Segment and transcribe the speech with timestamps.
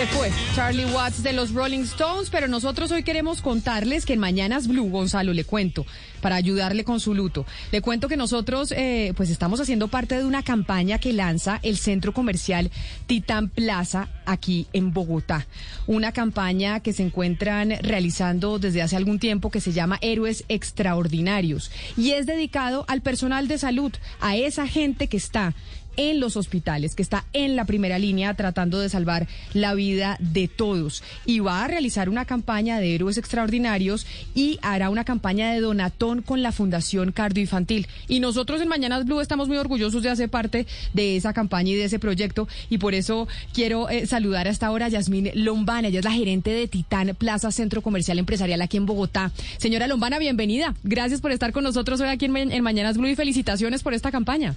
[0.00, 4.18] Se fue Charlie Watts de los Rolling Stones, pero nosotros hoy queremos contarles que en
[4.18, 5.84] Mañanas Blue, Gonzalo, le cuento,
[6.22, 7.44] para ayudarle con su luto.
[7.70, 11.76] Le cuento que nosotros eh, pues estamos haciendo parte de una campaña que lanza el
[11.76, 12.70] centro comercial
[13.06, 15.46] Titán Plaza aquí en Bogotá.
[15.86, 21.70] Una campaña que se encuentran realizando desde hace algún tiempo que se llama Héroes Extraordinarios
[21.96, 25.54] y es dedicado al personal de salud, a esa gente que está
[25.96, 30.48] en los hospitales, que está en la primera línea tratando de salvar la vida de
[30.48, 31.02] todos.
[31.26, 36.22] Y va a realizar una campaña de héroes extraordinarios y hará una campaña de donatón
[36.22, 37.86] con la Fundación Cardio Infantil.
[38.08, 41.76] Y nosotros en Mañanas Blue estamos muy orgullosos de hacer parte de esa campaña y
[41.76, 42.48] de ese proyecto.
[42.68, 44.19] Y por eso quiero eh, saludar
[44.50, 45.88] hasta ahora a Yasmín Lombana.
[45.88, 49.32] Ella es la gerente de Titán Plaza Centro Comercial Empresarial aquí en Bogotá.
[49.56, 50.74] Señora Lombana, bienvenida.
[50.82, 54.10] Gracias por estar con nosotros hoy aquí en, en Mañanas Blue y felicitaciones por esta
[54.10, 54.54] campaña.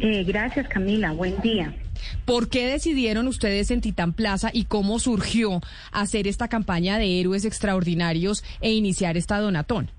[0.00, 1.12] Eh, gracias, Camila.
[1.12, 1.74] Buen día.
[2.24, 5.60] ¿Por qué decidieron ustedes en Titán Plaza y cómo surgió
[5.90, 9.90] hacer esta campaña de héroes extraordinarios e iniciar esta donatón?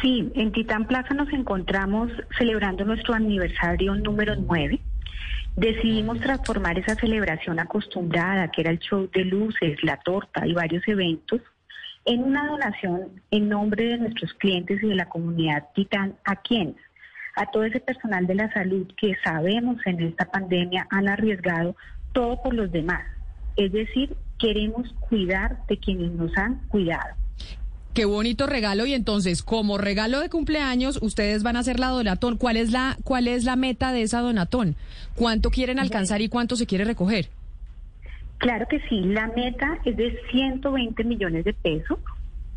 [0.00, 4.80] Sí, en Titán Plaza nos encontramos celebrando nuestro aniversario número 9.
[5.56, 10.86] Decidimos transformar esa celebración acostumbrada, que era el show de luces, la torta y varios
[10.88, 11.40] eventos,
[12.04, 16.76] en una donación en nombre de nuestros clientes y de la comunidad Titán a quienes
[17.36, 21.74] a todo ese personal de la salud que sabemos en esta pandemia han arriesgado
[22.12, 23.02] todo por los demás.
[23.56, 27.14] Es decir, queremos cuidar de quienes nos han cuidado.
[27.94, 32.38] Qué bonito regalo y entonces como regalo de cumpleaños ustedes van a hacer la donatón.
[32.38, 34.74] ¿Cuál es la cuál es la meta de esa donatón?
[35.14, 37.28] ¿Cuánto quieren alcanzar y cuánto se quiere recoger?
[38.38, 42.00] Claro que sí, la meta es de 120 millones de pesos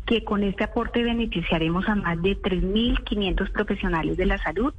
[0.06, 4.74] que con este aporte beneficiaremos a más de 3.500 profesionales de la salud,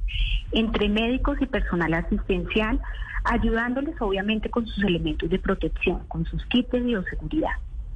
[0.52, 2.80] entre médicos y personal asistencial,
[3.24, 7.52] ayudándoles obviamente con sus elementos de protección, con sus kits de bioseguridad.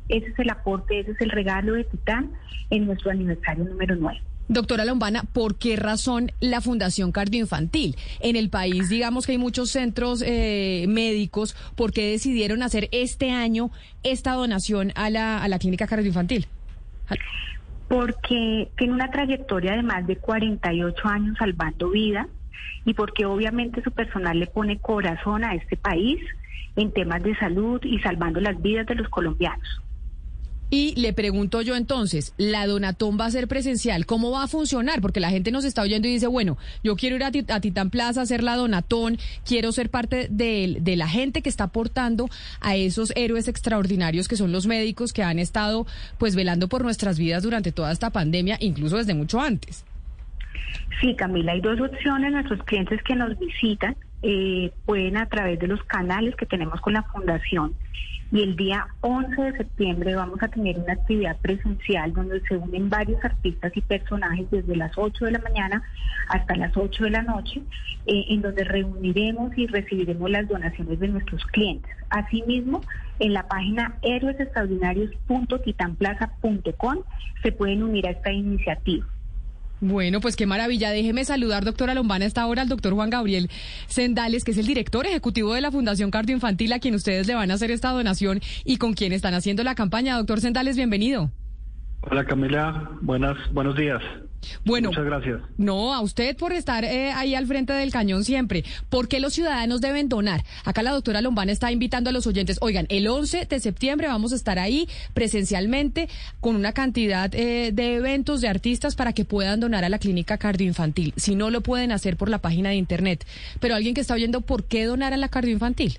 [0.08, 2.32] Ese es el aporte, ese es el regalo de Titán
[2.70, 4.20] en nuestro aniversario número 9.
[4.46, 7.96] Doctora Lombana, ¿por qué razón la Fundación Cardioinfantil?
[8.20, 13.30] En el país, digamos que hay muchos centros eh, médicos, ¿por qué decidieron hacer este
[13.30, 13.70] año
[14.02, 16.46] esta donación a la, a la clínica cardioinfantil?
[17.88, 22.26] Porque tiene una trayectoria de más de 48 años salvando vidas
[22.84, 26.20] y porque obviamente su personal le pone corazón a este país
[26.76, 29.83] en temas de salud y salvando las vidas de los colombianos.
[30.70, 34.06] Y le pregunto yo entonces, ¿la Donatón va a ser presencial?
[34.06, 35.00] ¿Cómo va a funcionar?
[35.00, 38.20] Porque la gente nos está oyendo y dice, bueno, yo quiero ir a, Titán Plaza
[38.20, 42.28] a hacer la Donatón, quiero ser parte de, de, la gente que está aportando
[42.60, 45.86] a esos héroes extraordinarios que son los médicos que han estado
[46.18, 49.84] pues velando por nuestras vidas durante toda esta pandemia, incluso desde mucho antes.
[51.00, 52.32] Sí, Camila, hay dos opciones.
[52.32, 56.94] Nuestros clientes que nos visitan eh, pueden a través de los canales que tenemos con
[56.94, 57.74] la Fundación
[58.32, 62.90] y el día 11 de septiembre vamos a tener una actividad presencial donde se unen
[62.90, 65.84] varios artistas y personajes desde las 8 de la mañana
[66.28, 67.62] hasta las 8 de la noche,
[68.06, 71.92] eh, en donde reuniremos y recibiremos las donaciones de nuestros clientes.
[72.10, 72.80] Asimismo,
[73.20, 76.98] en la página héroesextraordinarios.titanplaza.com
[77.42, 79.06] se pueden unir a esta iniciativa.
[79.84, 80.92] Bueno, pues qué maravilla.
[80.92, 83.50] Déjeme saludar, doctora Lombana, esta hora al doctor Juan Gabriel
[83.86, 87.50] Sendales, que es el director ejecutivo de la Fundación Cardioinfantil, a quien ustedes le van
[87.50, 90.16] a hacer esta donación y con quien están haciendo la campaña.
[90.16, 91.30] Doctor Sendales, bienvenido.
[92.00, 94.02] Hola Camila, buenas, buenos días.
[94.64, 95.40] Bueno, muchas gracias.
[95.56, 98.64] No, a usted por estar eh, ahí al frente del cañón siempre.
[98.88, 100.44] ¿Por qué los ciudadanos deben donar?
[100.64, 102.58] Acá la doctora Lombana está invitando a los oyentes.
[102.60, 106.08] Oigan, el 11 de septiembre vamos a estar ahí presencialmente
[106.40, 110.38] con una cantidad eh, de eventos de artistas para que puedan donar a la clínica
[110.38, 111.12] cardioinfantil.
[111.16, 113.24] Si no lo pueden hacer por la página de internet.
[113.60, 115.98] Pero alguien que está oyendo, ¿por qué donar a la cardioinfantil?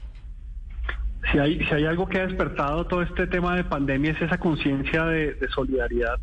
[1.31, 4.37] Si hay, si hay algo que ha despertado todo este tema de pandemia es esa
[4.37, 6.19] conciencia de, solidaridad.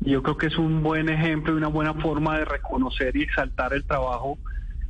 [0.00, 3.72] Yo creo que es un buen ejemplo y una buena forma de reconocer y exaltar
[3.72, 4.38] el trabajo,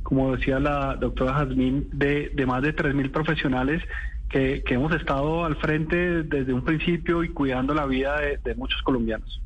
[0.03, 3.81] como decía la doctora Jazmín, de, de más de 3.000 profesionales
[4.29, 8.55] que, que, hemos estado al frente desde un principio y cuidando la vida de, de
[8.55, 9.41] muchos colombianos.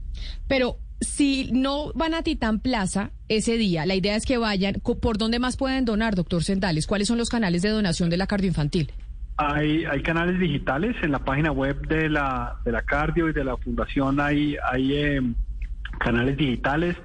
[0.47, 4.75] Pero si no van a Titán Plaza ese día, la idea es que vayan.
[4.75, 6.88] ¿Por dónde más pueden donar, doctor Sendales?
[6.88, 8.91] ¿Cuáles son los canales de donación de la cardioinfantil?
[9.38, 13.45] Hay, hay canales digitales en la página web de la, de la cardio y de
[13.45, 14.19] la fundación.
[14.19, 15.35] Hay, hay em,
[15.99, 16.95] canales digitales,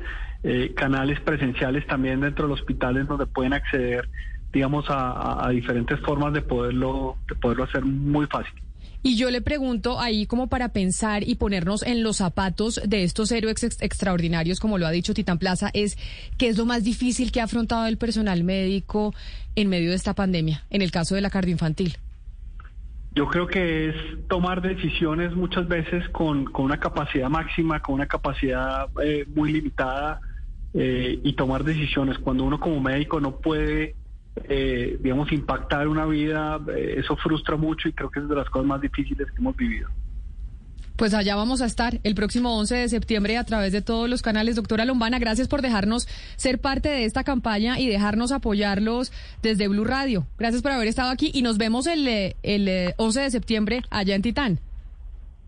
[0.43, 4.08] eh, canales presenciales también dentro de los hospitales donde pueden acceder,
[4.52, 8.55] digamos, a, diferentes formas de poderlo, de poderlo hacer muy fácil.
[9.02, 13.31] Y yo le pregunto ahí como para pensar y ponernos en los zapatos de estos
[13.32, 15.99] héroes extraordinarios, como lo ha dicho Titán Plaza, es
[16.38, 19.14] qué es lo más difícil que ha afrontado el personal médico
[19.56, 21.99] en medio de esta pandemia, en el caso de la cardioinfantil.
[23.15, 23.97] Yo creo que es
[24.29, 30.21] tomar decisiones muchas veces con, una capacidad máxima, con una capacidad eh, muy limitada
[30.73, 32.19] eh, y tomar decisiones.
[32.19, 33.95] Cuando uno como médico no puede,
[34.49, 38.67] eh, digamos, impactar una vida, eso frustra mucho y creo que es de las cosas
[38.67, 39.89] más difíciles que hemos vivido.
[40.96, 44.23] Pues allá vamos a estar el próximo 11 de septiembre a través de todos los
[44.23, 44.55] canales.
[44.55, 46.06] Doctora Lombana, gracias por dejarnos
[46.37, 49.12] ser parte de esta campaña y dejarnos apoyarlos
[49.43, 50.25] desde Blue Radio.
[50.38, 53.82] Gracias por haber estado aquí y nos vemos el, eh, el 11 eh, de septiembre
[53.91, 54.61] allá en Titán.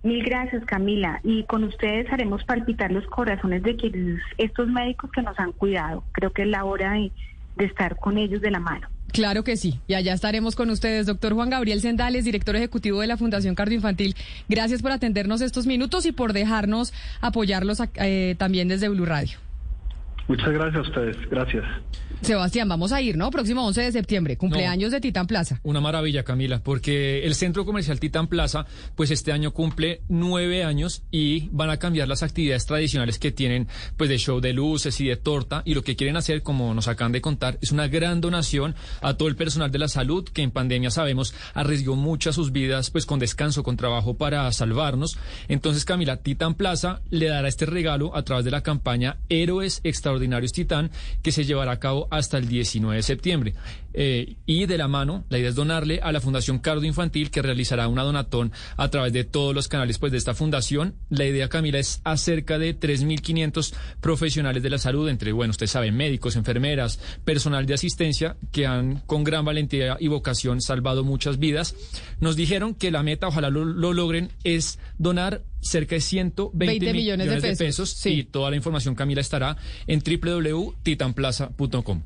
[0.02, 1.20] Mil gracias, Camila.
[1.22, 6.02] Y con ustedes haremos palpitar los corazones de quienes, estos médicos que nos han cuidado.
[6.12, 8.88] Creo que es la hora de estar con ellos de la mano.
[9.12, 11.06] Claro que sí, y allá estaremos con ustedes.
[11.06, 14.14] Doctor Juan Gabriel Sendales, director ejecutivo de la Fundación Cardioinfantil,
[14.48, 19.45] gracias por atendernos estos minutos y por dejarnos apoyarlos eh, también desde Blue Radio.
[20.28, 21.64] Muchas gracias a ustedes, gracias.
[22.22, 23.30] Sebastián, vamos a ir, ¿no?
[23.30, 25.60] Próximo 11 de septiembre, cumpleaños de Titán Plaza.
[25.62, 31.04] Una maravilla, Camila, porque el centro comercial Titán Plaza, pues este año cumple nueve años
[31.10, 35.06] y van a cambiar las actividades tradicionales que tienen, pues de show de luces y
[35.06, 35.62] de torta.
[35.64, 39.14] Y lo que quieren hacer, como nos acaban de contar, es una gran donación a
[39.14, 43.06] todo el personal de la salud que en pandemia sabemos arriesgó muchas sus vidas, pues
[43.06, 45.18] con descanso, con trabajo para salvarnos.
[45.48, 50.15] Entonces, Camila, Titán Plaza le dará este regalo a través de la campaña Héroes Extraordinarios
[50.52, 50.90] Titán,
[51.22, 53.54] que se llevará a cabo hasta el 19 de septiembre.
[53.98, 57.40] Eh, y de la mano, la idea es donarle a la Fundación Cardo Infantil, que
[57.40, 60.94] realizará una donatón a través de todos los canales pues, de esta fundación.
[61.08, 65.66] La idea, Camila, es a cerca de 3.500 profesionales de la salud, entre, bueno, usted
[65.66, 71.38] sabe, médicos, enfermeras, personal de asistencia, que han con gran valentía y vocación salvado muchas
[71.38, 71.74] vidas.
[72.20, 77.56] Nos dijeron que la meta, ojalá lo, logren, es donar cerca de 120 millones, de
[77.56, 79.56] pesos, y toda la información, Camila, estará
[79.86, 82.02] en www.titanplaza.com.